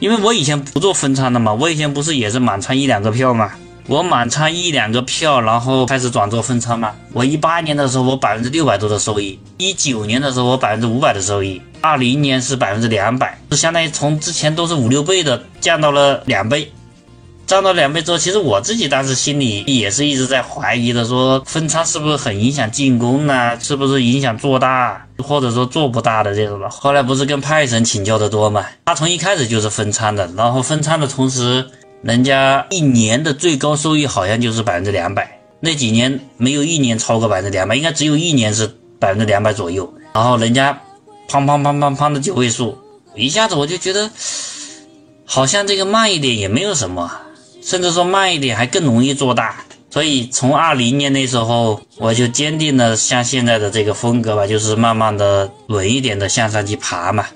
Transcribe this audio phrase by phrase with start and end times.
[0.00, 3.50] 因为我以前不做分仓的嘛，我以前不是也是满仓一两个票嘛，
[3.88, 6.92] 我满仓一两个票，然后开始转做分仓嘛。
[7.12, 16.70] 我一八年的时候我百分之六百多的收益，一九年的时候我百分之五百的收益，二零年是百分之两百，就相当于从之前都是五六倍的降到了两倍。
[17.48, 23.58] 涨到两倍之后，其实我自己当时心里也是一直在怀疑的，说分仓是不是很影响进攻呢？
[23.58, 26.68] 是不是影响做大，或者说做不大的这种的？
[26.68, 28.66] 后来不是跟派神请教的多嘛？
[28.84, 31.66] 他从一开始就是分仓的，然后分仓的同时，
[32.02, 39.90] 人家一年的最高收益好像就是百分之两百，那几年没有一年超过百分之两百，应该只有一年是百分之两百左右。
[40.12, 40.78] 然后人家
[41.30, 42.76] 砰砰砰砰砰的九位数，
[43.16, 44.10] 一下子我就觉得
[45.24, 47.10] 好像这个慢一点也没有什么。
[47.62, 57.26] 甚至说慢一点还更容易做大，所以从二零年那时候我就坚定的像现在的这个风格吧，就是慢慢的稳一点的向上去爬嘛。